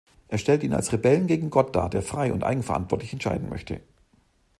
Er 0.29 0.39
stellt 0.39 0.63
ihn 0.63 0.73
als 0.73 0.91
Rebellen 0.93 1.27
gegen 1.27 1.51
Gott 1.51 1.75
dar, 1.75 1.87
der 1.87 2.01
frei 2.01 2.33
und 2.33 2.43
eigenverantwortlich 2.43 3.13
entscheiden 3.13 3.49
möchte. 3.49 3.81